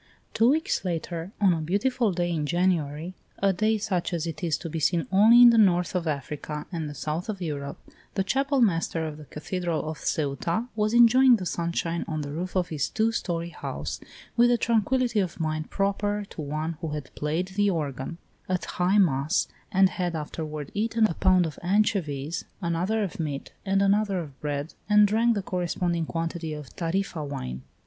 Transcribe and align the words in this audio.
V. 0.01 0.05
Two 0.33 0.49
weeks 0.49 0.83
later, 0.83 1.31
on 1.39 1.53
a 1.53 1.61
beautiful 1.61 2.11
day 2.11 2.31
in 2.31 2.47
January, 2.47 3.13
a 3.37 3.53
day 3.53 3.77
such 3.77 4.15
as 4.15 4.25
is 4.25 4.57
to 4.57 4.67
be 4.67 4.79
seen 4.79 5.05
only 5.11 5.43
in 5.43 5.51
the 5.51 5.59
north 5.59 5.93
of 5.93 6.07
Africa 6.07 6.65
and 6.71 6.89
the 6.89 6.95
south 6.95 7.29
of 7.29 7.39
Europe, 7.39 7.77
the 8.15 8.23
Chapel 8.23 8.61
master 8.61 9.05
of 9.05 9.17
the 9.17 9.25
cathedral 9.25 9.87
of 9.87 9.99
Ceuta 9.99 10.67
was 10.75 10.95
enjoying 10.95 11.35
the 11.35 11.45
sunshine 11.45 12.03
on 12.07 12.21
the 12.21 12.31
roof 12.31 12.55
of 12.55 12.69
his 12.69 12.89
two 12.89 13.11
story 13.11 13.49
house, 13.49 13.99
with 14.35 14.49
the 14.49 14.57
tranquillity 14.57 15.19
of 15.19 15.39
mind 15.39 15.69
proper 15.69 16.25
to 16.31 16.41
one 16.41 16.77
who 16.81 16.87
had 16.93 17.13
played 17.13 17.49
the 17.49 17.69
organ 17.69 18.17
at 18.49 18.65
high 18.65 18.97
mass 18.97 19.47
and 19.71 19.89
had 19.89 20.15
afterward 20.15 20.71
eaten 20.73 21.05
a 21.05 21.13
pound 21.13 21.45
of 21.45 21.59
anchovies, 21.61 22.43
another 22.59 23.03
of 23.03 23.19
meat, 23.19 23.51
and 23.67 23.83
another 23.83 24.17
of 24.17 24.41
bread, 24.41 24.73
and 24.89 25.07
drank 25.07 25.35
the 25.35 25.43
corresponding 25.43 26.07
quantity 26.07 26.53
of 26.53 26.75
Tarifa 26.75 27.23
wine. 27.23 27.61